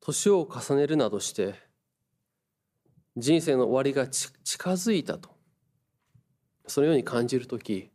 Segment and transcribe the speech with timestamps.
[0.00, 1.54] 年を重ねるなどして
[3.16, 4.32] 人生の終わりが近
[4.70, 5.30] づいたと。
[6.66, 7.90] そのように感じる時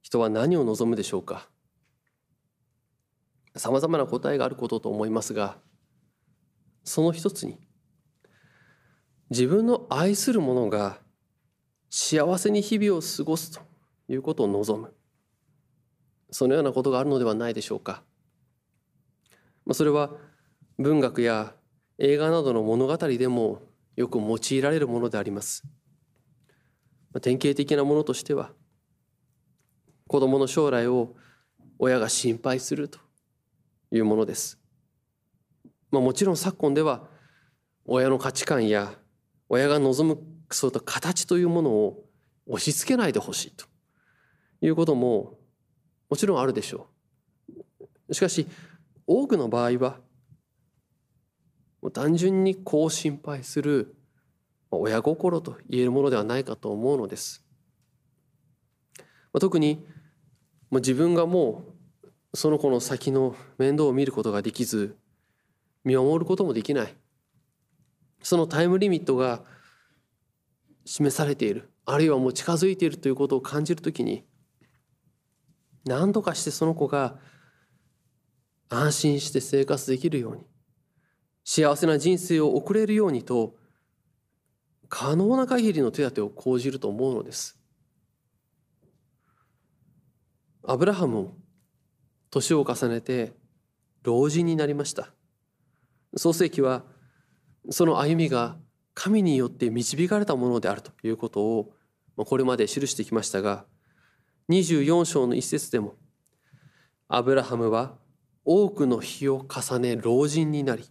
[0.00, 1.48] 人は何を望むでしょうか。
[3.56, 5.58] さまざまな答えがあることと思いますが
[6.84, 7.58] その一つに
[9.30, 11.00] 自分の愛する者が
[11.90, 13.60] 幸せに日々を過ごすと
[14.08, 14.94] いうことを望む。
[16.30, 18.02] そのようなことがあるのではないでしょうか。
[19.72, 20.12] それは
[20.78, 21.54] 文学や
[21.98, 23.62] 映画などの物語でも
[23.96, 25.64] よく用いられるものであります。
[27.20, 28.52] 典型的なものとしては
[30.06, 31.16] 子供の将来を
[31.80, 33.00] 親が心配すると
[33.90, 34.60] いうものです。
[35.90, 37.08] まあ、もちろん昨今では
[37.84, 38.94] 親の価値観や
[39.48, 42.04] 親が望むそういった形というものを
[42.46, 43.66] 押し付けないでほしいと
[44.60, 45.38] いうことも
[46.08, 46.86] もちろんあるでしょ
[48.08, 48.14] う。
[48.14, 48.46] しかし
[49.08, 49.98] 多くの場合は
[51.92, 53.94] 単純に子を心配する
[54.70, 57.44] 親心と言えるものではないかと思うのです。
[59.38, 59.86] 特に
[60.70, 61.64] 自分がも
[62.32, 64.96] うその子の先の面倒を見ることができず
[65.84, 66.94] 見守ることもできない
[68.22, 69.44] そのタイムリミットが
[70.84, 74.24] 示されているあるいはもう近づいているということを感じるときに
[75.84, 77.16] 何とかしてその子が
[78.68, 80.46] 安心して生活できるように
[81.50, 83.54] 幸せな人生を送れるようにと
[84.90, 87.58] 可能な限りの手当を講じると思うのです。
[90.62, 91.36] アブラハムも
[92.28, 93.32] 年を重ねて
[94.02, 95.08] 老人になりました。
[96.18, 96.84] 創世記は
[97.70, 98.58] その歩みが
[98.92, 101.72] 神によって導かれたものであるということを
[102.14, 103.64] これまで記してきましたが
[104.50, 105.94] 24章の一節でも
[107.08, 107.96] アブラハムは
[108.44, 110.84] 多くの日を重ね老人になり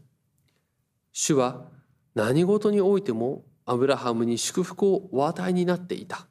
[1.19, 1.65] 主は
[2.13, 6.27] 何事においてもアブラハムに祝福をお与えになっていた。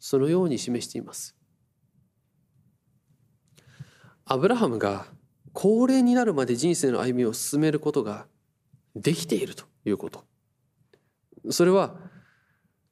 [0.00, 1.36] そのように示しています。
[4.24, 5.06] アブラハムが
[5.52, 8.26] 高齢になるまで人生の歩みを進めることが
[8.96, 10.24] できているということ。
[11.50, 11.94] それは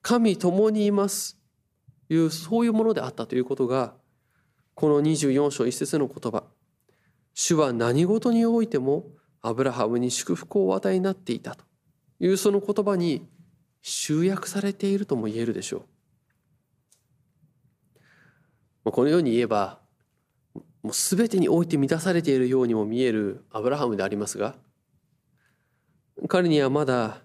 [0.02, 1.36] 神共にいます
[2.06, 3.94] というそういうものであったということが
[4.74, 6.44] この24章一節の言葉。
[7.34, 9.06] 主は何事においても
[9.46, 11.64] アブラハムに祝福をお与えになっていたと
[12.18, 13.28] いうその言葉に
[13.82, 15.84] 集約されているとも言えるでしょ
[18.86, 18.90] う。
[18.90, 19.80] このように言えば
[20.82, 24.54] もう全てにおいて満たされているようにも見えるアブラハムでありますが
[26.28, 27.20] 彼にはまだ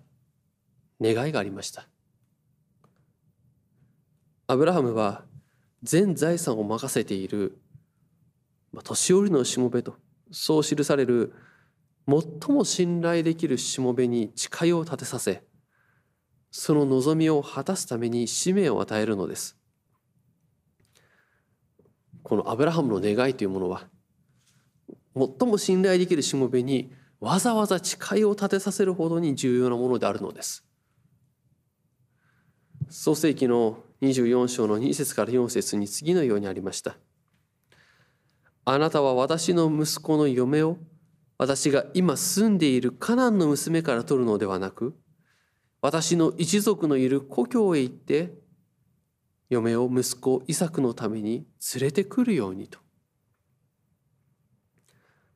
[1.02, 1.88] 願いがありました。
[4.48, 5.24] アブラハムは
[5.84, 7.62] 全財産を任せている
[8.84, 9.96] 年寄りのしもべと
[10.32, 11.34] そう記される
[12.08, 15.44] 最も信頼できるしもべに誓いを立てさせ
[16.52, 19.58] その望みを果たすために使命を与えるのです
[22.24, 23.88] このアブラハムの願いというものは
[25.16, 30.64] 最も信頼できるしもべにわざわざ誓いを立てさせるほどに重要なものであるのです
[32.90, 36.98] 創世記の24章の2節から4節に次のようにありました。
[38.66, 40.78] あなたは私の息子の嫁を
[41.40, 44.96] 私が今住んでいるカナンの娘から取るのではなく
[45.82, 48.34] 私の一族のいる故郷へ行って
[49.50, 52.80] 嫁を息子イサクのために連れてくるようにと。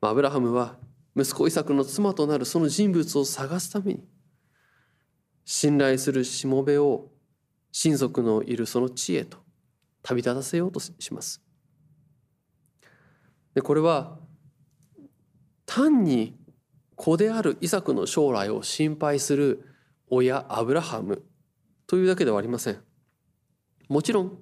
[0.02, 0.76] アブラハムは
[1.16, 4.04] 息子イサクの妻となるその人物を探すために
[5.46, 7.10] 信頼するしもべを
[7.72, 9.38] 親族のいるその地へと
[10.02, 11.42] 旅立たせようとします。
[13.54, 14.18] でこれは
[15.66, 16.36] 単に
[16.96, 19.64] 子であるイサクの将来を心配する
[20.08, 21.22] 親アブラハム
[21.86, 22.78] というだけではありません。
[23.88, 24.38] もちろん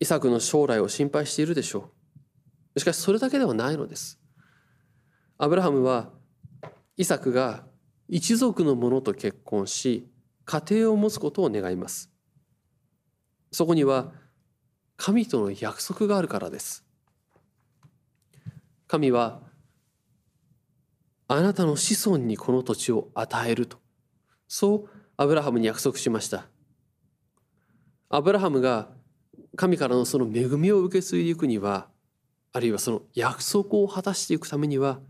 [0.00, 1.90] イサクの将来を心配しているでしょ
[2.74, 2.80] う。
[2.80, 4.20] しかしそれだけではないのです。
[5.38, 6.10] アブラハムは
[6.96, 7.64] イサクが
[8.08, 10.08] 一族の者と結婚し
[10.44, 12.10] 家庭を持つことを願います。
[13.50, 14.12] そこには
[14.96, 16.84] 神との約束があるからです。
[18.86, 19.47] 神は
[21.28, 23.78] あなたの子孫にこの土地を与えると。
[24.48, 24.88] そう
[25.18, 26.46] アブラハムに約束しました。
[28.08, 28.88] アブラハムが
[29.54, 31.88] 神からのその恵みを受け継いでいくには
[32.52, 35.00] あるいはその約束を果たしていくためには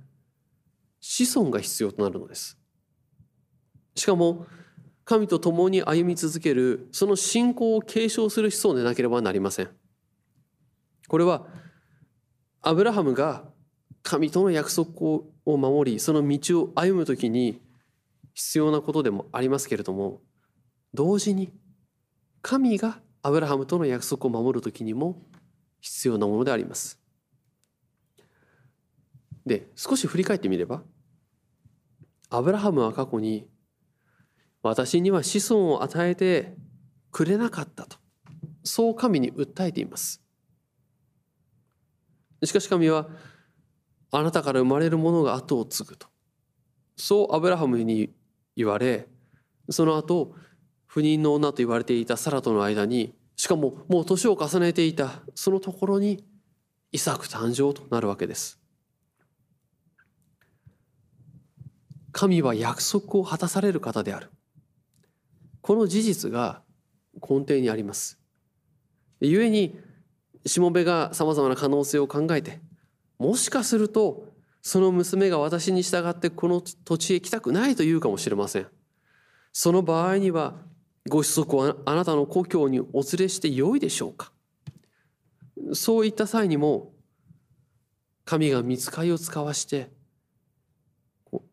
[1.01, 2.59] 子孫が必要となるのです。
[3.95, 4.47] しかも
[5.05, 9.69] 神と共に歩み続けるその信仰を継承する子孫でなければなりません。
[11.07, 11.47] これは
[12.61, 13.45] アブラハムが
[14.09, 17.61] 神との約束を守りその道を歩む時に
[18.33, 20.23] 必要なことでもありますけれども
[20.95, 21.53] 同時に
[22.41, 25.21] 神がアブラハムとの約束を守る時にも
[25.83, 26.99] 必要なものであります。
[29.45, 30.83] で少し振り返ってみれば
[32.31, 33.47] アブラハムは過去に
[34.63, 36.55] 私には子孫を与えて
[37.11, 37.99] くれなかったと
[38.65, 40.23] そう神に訴えています
[42.43, 43.09] しかし神は
[44.11, 46.07] あなたから生まれるものが後を継ぐと。
[46.97, 48.13] そうアブラハムに
[48.57, 49.07] 言われ
[49.71, 50.35] その後
[50.87, 56.25] 不妊の女と言われていたサラとの間にしかももう年を重ねていたそのところに
[56.91, 58.59] イサク誕生となるわけです。
[62.11, 64.31] 神は約束を果たされる方である。
[65.61, 66.63] この事実が
[67.15, 68.19] 根底にあります。
[69.21, 69.79] 故に
[70.47, 72.61] しもべがさまざまな可能性を考えて
[73.19, 74.29] もしかすると
[74.63, 78.67] その娘が私に従ってこの土地へ来たくないと言うかもしれません。
[79.53, 80.57] その場合には
[81.09, 84.33] ご子息をあなたの故郷にお連れしてよいでしょうか。
[85.73, 86.93] そういった際にも
[88.25, 89.91] 神が見つかりを使わして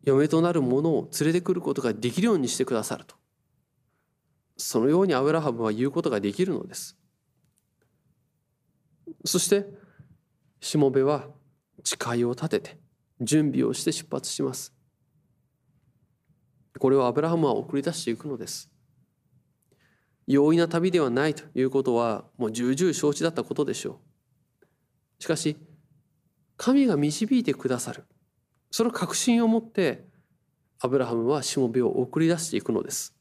[0.03, 3.15] 嫁となる者を連れてくることができるようにしてくださると。
[4.57, 6.97] そのようにアブラハムは言うことができるのです。
[9.25, 9.65] そして
[10.59, 11.27] しもべは
[11.83, 12.77] 誓いを立てて
[13.21, 14.73] 準備をして出発します。
[16.79, 18.69] これをアブラハムは送り出していくのです。
[20.27, 23.99] 容易な旅ではないということはもう重々承知だったことでしょ
[25.19, 25.23] う。
[25.23, 25.57] しかし
[26.57, 28.03] 神が導いてくださる。
[28.71, 30.05] その確信を持って
[30.79, 33.15] アブラハムはしもべを送り出していくのです。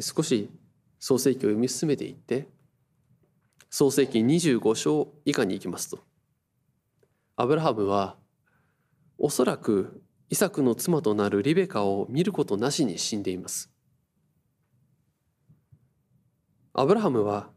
[0.00, 0.50] 少し
[0.98, 2.48] 創世記を読み進めていって
[3.78, 5.98] 創世記25章以下に行きますと。
[7.36, 8.16] アブラハムは
[9.18, 13.70] おそらくイサクの妻となるリベカを見ることなしに死んでいます。
[16.72, 17.50] アブラハムは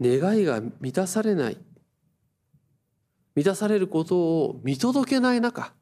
[0.00, 1.58] 願いが満たされない。
[3.36, 5.72] 満たされることを見届けない中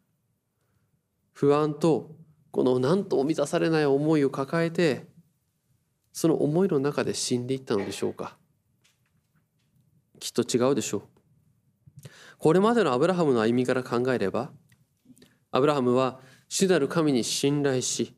[1.32, 2.16] 不安と
[2.50, 5.06] この何とも満たされない思いを抱えて
[6.12, 8.39] その思いの中で死んでいったのでしょうか。
[10.20, 11.02] きっと違うでしょう。
[12.38, 14.50] これまでのアブラハムの歩みから考えれば
[15.50, 18.14] アブラハムは主なる神に信頼し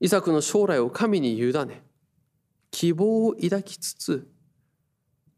[0.00, 1.82] イサクの将来を神に委ね
[2.70, 4.28] 希望を抱きつつ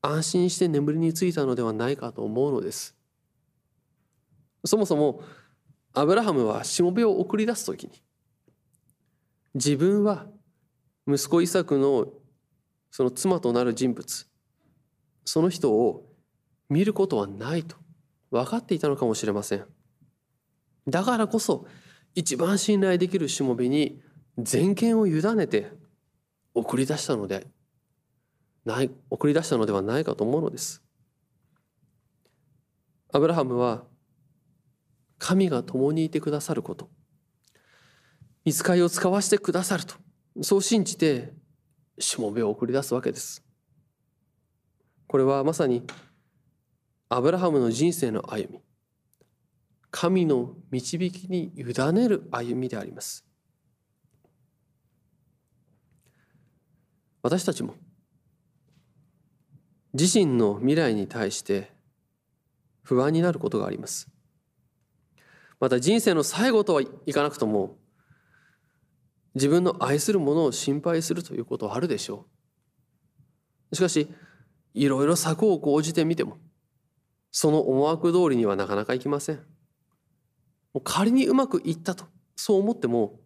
[0.03, 2.95] 安心して眠りについたのではないかと思うのです。
[4.65, 5.23] そもそも
[5.95, 8.03] アブラハムはしもべを送り出す時に
[9.55, 10.27] 自分は
[11.09, 12.09] 息子イサクの
[12.91, 14.27] その妻となる人物
[15.27, 16.09] その人を
[16.71, 17.77] 見ることはないと。
[18.31, 19.65] 分かっていたのかもしれません。
[20.89, 21.67] だからこそ
[22.15, 24.01] 一番信頼できるしもべに
[24.39, 25.71] 全権を委ねて
[26.55, 27.47] 送り出したので
[28.65, 30.83] ない送り出したのではないかと思うのです。
[33.13, 33.85] アブラハムは
[35.19, 36.89] 神が共にいてくださること。
[38.45, 39.95] 見つかりを使わせてくださると。
[40.43, 41.33] そう信じて
[41.99, 43.46] しもべを送り出すわけです。
[45.07, 45.83] これはまさに
[47.09, 48.61] アブラハムの人生の歩み。
[49.91, 53.25] 神の導きに委ねる歩みであります。
[57.23, 57.75] 私たちも
[59.95, 61.73] 自身の未来に対して
[62.83, 64.09] 不安になることがあります。
[65.59, 67.79] また人生の最後とはいかなくとも
[69.35, 72.27] 自分の愛するものを心配するということはあるでしょ
[73.73, 73.77] う。
[73.77, 74.09] しかし
[74.77, 76.37] いろいろ策を講じてみても
[77.33, 79.37] その思惑通りにはなかなかいきません。
[79.37, 79.43] も
[80.77, 82.05] う仮にうまくいったと
[82.37, 83.19] そう思っても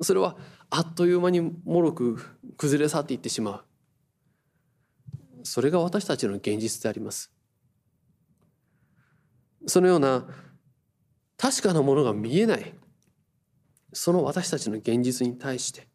[0.00, 0.36] それは
[0.70, 2.24] あっという間にもろく
[2.56, 3.64] 崩れ去っていってしまう。
[5.42, 7.32] それが私たちの現実であります。
[9.66, 10.26] そのような
[11.36, 12.72] 確かなものが見えない
[13.92, 15.88] その私たちの現実に対して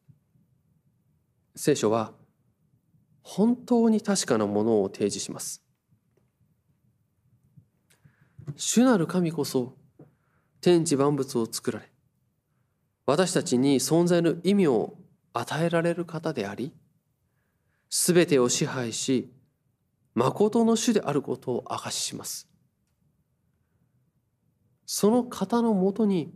[1.55, 2.13] 聖書は
[3.21, 5.63] 本当に確かなものを提示します。
[8.55, 9.75] 主なる神こそ
[10.61, 11.89] 天地万物を作られ
[13.05, 14.97] 私たちに存在の意味を
[15.33, 16.73] 与えられる方であり
[17.89, 19.31] 全てを支配し
[20.13, 22.49] 誠の主であることを証しします。
[24.85, 26.33] その方のもとに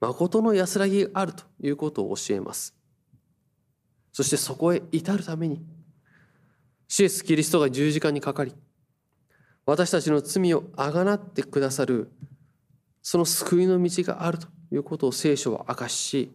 [0.00, 2.74] 誠の安らぎがあるということを教えます。
[4.12, 5.62] そしてそこへ至るために
[6.92, 8.52] シエス・キリストが十字架にかかり
[9.64, 12.10] 私たちの罪をあがなってくださる
[13.00, 16.32] その救いの道があるということを聖書は明かしし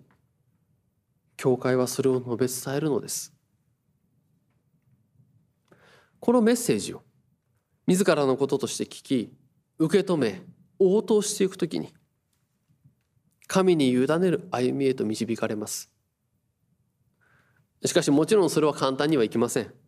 [1.35, 3.33] 教会はそれを述べ伝えるのです。
[6.21, 7.03] このメッセージを
[7.85, 9.33] 自らのこととして聞き
[9.77, 10.41] 受け止め
[10.79, 11.93] 応答していくときに
[13.47, 15.91] 神に委ねる歩みへと導かれます。
[17.83, 19.84] しかしもちろんそれは簡単にはいきません。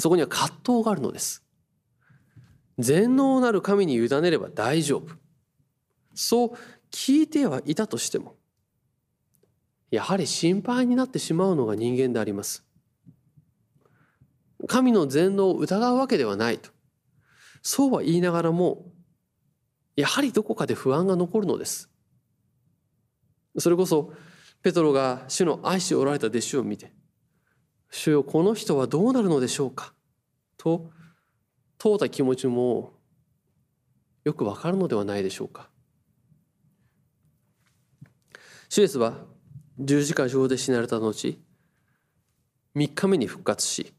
[0.00, 1.44] そこには葛藤があるのです。
[2.78, 5.14] 全能なる神に委ねれば大丈夫。
[6.14, 6.50] そう
[6.90, 8.36] 聞いてはいたとしても
[9.90, 12.64] やはり心配になってしまうのが人間であります。
[14.66, 16.70] 神の全能を疑うわけではないと
[17.62, 18.92] そうは言いながらも
[19.96, 21.90] やはりどこかで不安が残るのです。
[23.58, 24.12] それこそ
[24.62, 26.92] ペトロが主の愛しておられた弟子を見て
[27.90, 29.94] 「主よこの人はどうなるのでしょうか?」
[30.56, 30.90] と
[31.78, 32.92] 問うた気持ちも
[34.24, 35.70] よくわかるのではないでしょうか？
[38.68, 39.26] シュエスは
[39.78, 41.38] 十字架上で死なれた後3
[42.94, 43.94] 日目に復活し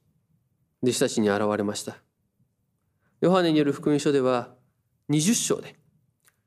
[0.82, 1.98] 弟子たちに現れました
[3.20, 4.56] ヨハネによる福音書では
[5.10, 5.76] 20章で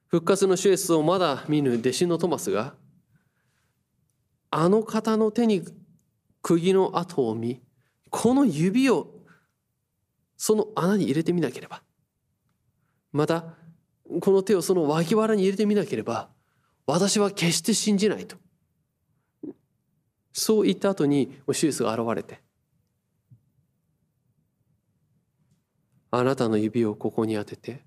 [0.07, 2.75] 復活のシュエスをまだ見ぬ弟子のトマスが
[4.51, 5.63] あの方の手に
[6.45, 7.63] 釘の跡を見
[8.11, 9.15] この指を
[10.37, 11.83] その穴に入れてみなければ。
[13.13, 13.55] また
[14.21, 16.29] この手をその脇腹に入れてみなければ
[16.87, 18.37] 私は決して信じないと。
[20.33, 22.43] そう言った後にシュエスが現れて
[26.11, 27.83] あなたの指をここに当てて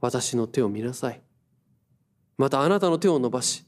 [0.00, 1.20] 私の手を見なさい。
[2.38, 3.66] またあなたの手を伸ばし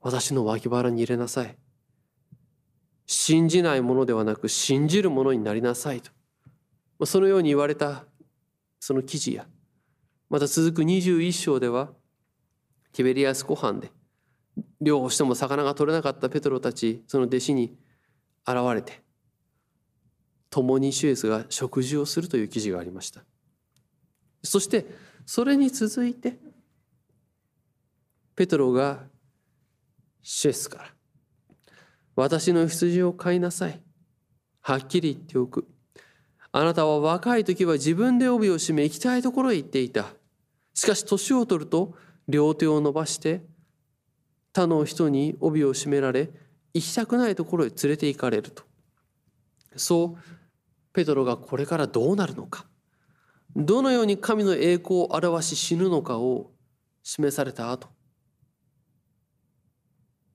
[0.00, 1.56] 私の脇腹に入れなさい。
[3.12, 6.10] 信じないものではなく信じるものになりなさいと。
[7.04, 8.06] そのように言われた
[8.80, 9.46] その記事や
[10.30, 11.90] また続く21章では
[12.92, 13.90] ティベリアス湖畔で
[14.80, 17.76] 漁をしても魚が取れなかったペトロたちその弟子に
[18.46, 19.02] 現れて
[20.48, 23.22] 共にシュエスが食事をするという記事がありました。
[24.42, 24.86] そして
[25.26, 26.38] それに続いて
[28.36, 29.00] ペトロが
[30.22, 30.94] シュエスから
[32.14, 33.80] 「私の羊を飼いなさい」
[34.60, 35.66] はっきり言っておく。
[36.52, 40.12] あなたは若い時は自分で帯を締め行きたいところへ行っていた。
[40.74, 41.96] しかし年を取ると
[42.28, 43.42] 両手を伸ばして
[44.52, 46.30] 他の人に帯を締められ
[46.74, 48.62] 行きたくないところへ連れて行かれると。
[49.76, 50.18] そう
[50.92, 52.66] ペトロがこれからどうなるのか。
[53.56, 56.52] どのように神の栄光を表し死ぬのかを
[57.02, 57.88] 示された後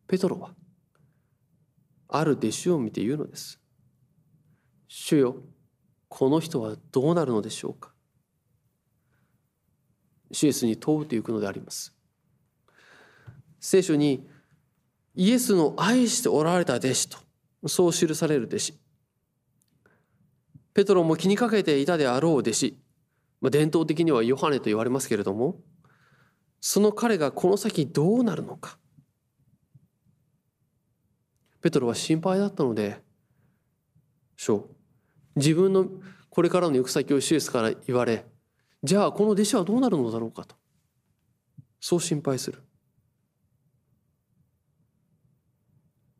[0.07, 0.51] ペトロは
[2.09, 3.59] ある弟子を見て言うのです。
[4.87, 5.35] 主よ
[6.07, 7.91] この人はどうなるのでしょうか。
[10.31, 11.93] シエスに問うというのであります。
[13.59, 14.27] 聖書に
[15.15, 17.17] イエスの愛しておられた弟子と
[17.67, 18.79] そう記される弟子。
[20.73, 22.77] ペトロも気にかけていたであろう弟子。
[23.41, 25.59] ま伝統的にはヨハネと言われますけれども
[26.59, 28.77] その彼がこの先どうなるのか。
[31.67, 32.97] ペトロは心配だったので
[34.37, 34.75] しょう
[35.35, 35.85] 自分の
[36.29, 38.25] これからの行く先をシエスから言われ
[38.83, 40.55] じゃあこの弟子はどうなるのだろうかと
[41.81, 42.63] そう心配する。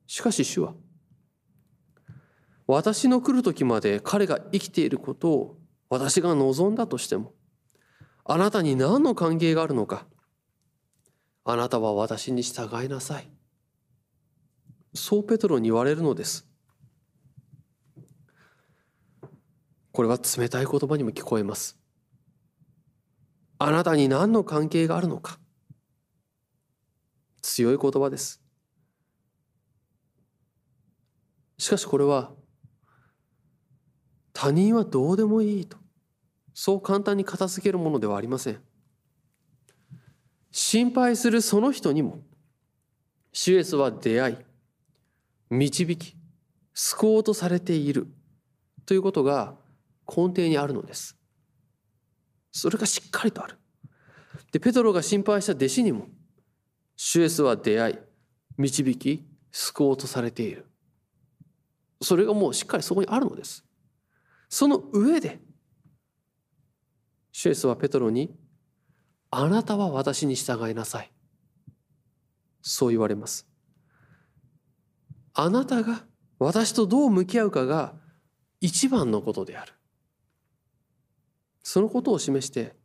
[0.06, 0.74] しかし主は
[2.68, 5.58] 私の来る時まで彼が生きていることを
[5.90, 7.32] 私が望んだとしても
[8.26, 10.08] あなたに何の関係があるのか
[11.46, 13.37] あなたは私に従いなさい。
[14.98, 16.46] そうペトロに言われるのです。
[19.92, 21.78] これは冷たい言葉にも聞こえます。
[23.60, 25.40] あなたに何の関係があるのか。
[27.42, 28.42] 強い言葉です。
[31.58, 32.32] しかしこれは
[34.34, 35.78] 他人はどうでもいいと
[36.54, 38.62] そう簡単に片付けるものではありません。
[40.52, 42.20] 心配するその人にも
[43.34, 44.38] シュエスは出会い
[45.50, 46.16] 導き
[46.74, 48.08] 救おうとされている。
[48.86, 49.56] ということが
[50.08, 51.18] 根底にあるのです。
[52.52, 53.58] それがしっかりとある。
[54.52, 56.08] でペトロが心配した弟子にも
[56.96, 57.98] シュエスは出会い
[58.58, 60.66] 導き救おうとされている。
[62.02, 63.66] それがもうしっかりそこにあるのです。
[64.50, 65.40] その上で
[67.32, 68.36] シュエスはペトロに
[69.30, 71.12] 「あなたは私に従いなさい」
[72.62, 73.47] そう言われます。
[75.40, 76.04] あなたが
[76.40, 77.94] 私とどう向き合うかが
[78.60, 79.72] 一番のことである。
[81.62, 82.76] そのことを示して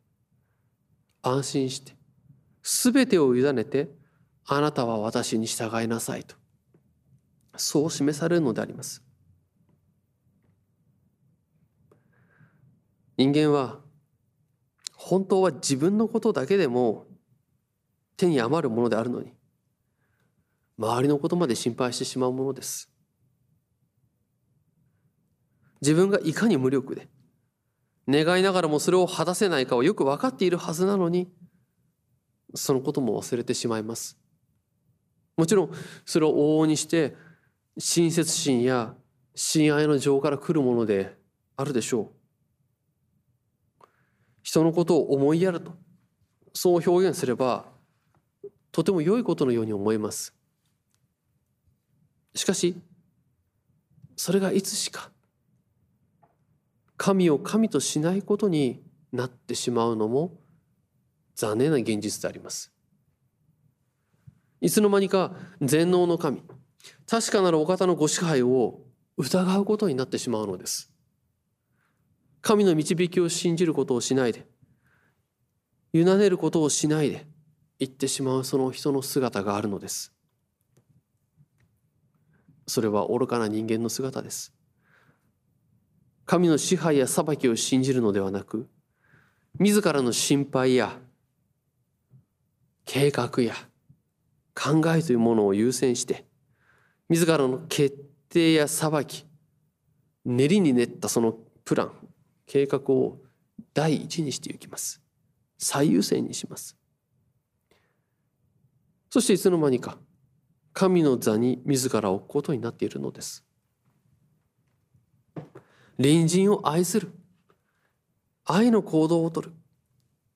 [1.23, 1.93] 安心して
[2.61, 3.89] 全てを委ねて
[4.45, 6.35] あなたは私に従いなさいと。
[7.57, 9.01] そう示されるのであります。
[13.17, 13.79] 人間は
[14.95, 17.07] 本当は自分のことだけでも
[18.15, 19.33] 手に余るものであるのに
[20.77, 22.89] 周りのことまで心配してしまうものです。
[25.81, 27.09] 自分がいかに無力で
[28.07, 31.29] 願いながらもそれを果たせないかをよく分かっているはずなのに
[32.55, 34.17] そのことも忘れてしまいます。
[35.35, 35.71] もちろん
[36.05, 37.15] それを往々にして
[37.77, 38.95] 親切心や
[39.35, 41.17] 親愛の情から来るもので
[41.57, 42.13] あるでしょ
[43.81, 43.85] う。
[44.41, 45.73] 人のことを思いやると
[46.53, 47.65] そう表現すれば
[48.71, 50.33] とても良いことのように思えます。
[52.35, 52.75] しかし
[54.15, 55.09] それがいつしか
[56.97, 60.37] 神を神としないことになってしまうのも
[61.35, 62.71] 残念な現実であります。
[64.61, 66.41] いつの間にか全能の神
[67.07, 68.79] 確かなるお方のご支配を
[69.17, 70.91] 疑うことになってしまうのです。
[72.41, 74.45] 神の導きを信じることをしないで
[75.93, 77.25] 委ねることをしないで
[77.79, 80.13] 言ってしまうその人の姿があるのです。
[82.73, 84.51] それは愚かな人間の姿です。
[86.25, 88.67] 神の支配や裁きを信じるのではなく
[89.59, 90.97] 自らの心配や
[92.83, 93.53] 計画や
[94.55, 96.25] 考えというものを優先して
[97.09, 97.95] 自らの決
[98.29, 99.27] 定や裁き
[100.25, 101.91] 練りに練ったそのプラン
[102.47, 103.19] 計画を
[103.75, 104.99] 第一にしていきます。
[105.59, 106.75] 最優先にします。
[109.11, 109.99] そしていつの間にか
[110.73, 113.45] 神の座に自ら置くことになっているのです。
[115.97, 117.11] 隣人を愛する。
[118.45, 119.53] 愛の行動をとる。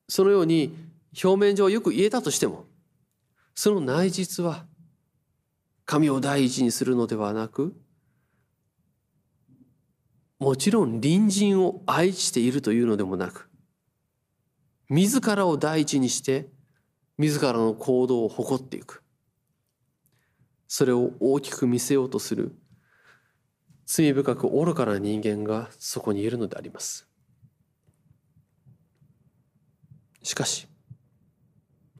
[0.07, 0.73] そのように
[1.23, 2.65] 表面上よく言えたとしても
[3.55, 4.65] その内実は
[5.85, 7.75] 神を第一にするのではなく
[10.39, 13.49] もちろん隣人を愛しているというのでもなく
[14.89, 16.47] 自らを第一にして
[17.17, 19.03] 自らの行動を誇っていく。
[20.67, 22.55] それを大きく見せようとする
[23.85, 27.07] 罪深く愚かな人間がそこにいるのであります。
[30.21, 30.67] しかし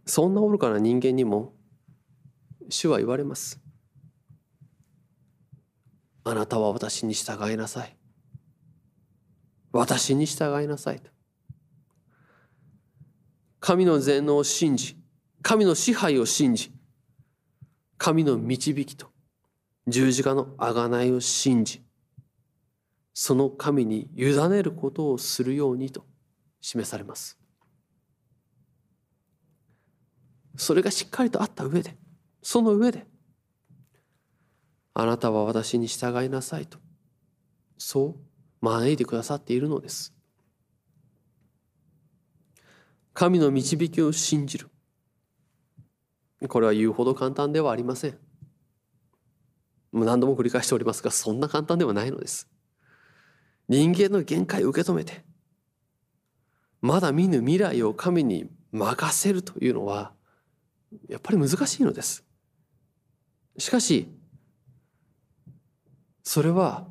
[0.06, 1.54] そんな愚かな人間にも
[2.70, 3.62] 主は言われます。
[6.26, 7.96] あなたは私に従いなさい。
[9.72, 11.10] 私に従いなさいと。
[13.62, 14.98] 神の全能を信じ
[15.42, 16.77] 神の支配を信じ
[17.98, 19.08] 神の導きと
[19.88, 21.84] 十字架の贖いを信じ
[23.14, 26.06] その神に委ねることをするようにと
[26.62, 27.40] 示されます。
[30.56, 31.96] それがしっかりとあった上で
[32.42, 33.06] その上で
[34.94, 36.80] あなたは私に従いなさいと
[37.78, 40.14] そう招いてくださっているのです。
[43.14, 44.70] 神の導きを信じる
[46.48, 48.18] これは言うほど簡単ではありません。
[49.92, 52.48] もう何度も繰り返しておりますがそんな簡単ではないのです。
[53.68, 55.26] 人間の限界を受け止めて
[56.82, 60.14] まだ見ぬ未来を神に任せるというのは
[61.10, 62.24] やっぱり難しいのです。
[63.58, 64.08] しかし
[66.24, 66.88] それは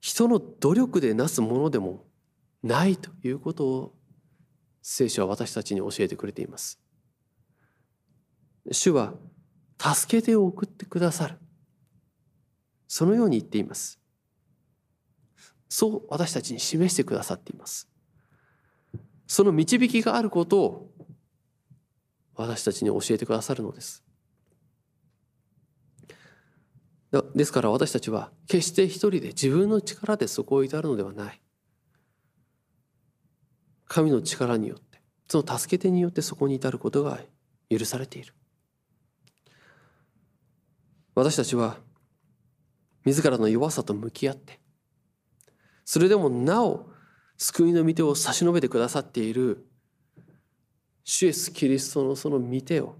[0.00, 2.04] 人の努力でなすものでも
[2.62, 3.94] ないということを
[4.82, 6.83] 聖書は私たちに教えてくれています。
[8.70, 9.14] 主は
[9.78, 11.38] 助け手を送ってくださる。
[12.88, 13.98] そのように言っています。
[15.68, 17.88] そう私たちに示してくださっています。
[19.26, 20.90] その導きがあることを
[22.36, 24.04] 私たちに教えてくださるのです。
[27.34, 31.40] ですから私たちは決して一人で自分の力でそこを至るのではない。
[33.86, 37.20] 神の力によってその助け手によってそこに至ることが
[37.70, 38.34] 許されている。
[41.14, 41.78] 私たちは
[43.04, 44.60] 自らの弱さと向き合って
[45.84, 46.88] それでもなお
[47.36, 49.66] 救いの御手を差し伸べてくださっている
[51.04, 52.96] 主イエス・キリストのその御手を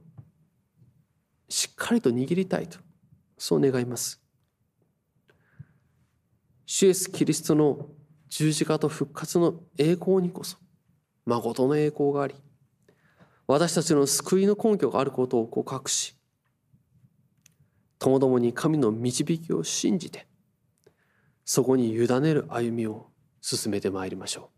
[1.48, 2.78] しっかりと握りたいと
[3.38, 4.20] そう願います。
[6.66, 7.88] 主イエス・キリストの
[8.28, 10.56] 十字架と復活の栄光にこそ
[11.24, 12.34] 誠の栄光があり
[13.46, 16.16] 私たちの救いの根拠があることを告白し
[18.04, 20.26] ともどもに神の導きを信じて
[21.46, 23.06] そこに委ねる歩みを
[23.40, 24.53] 進めてまいりましょう。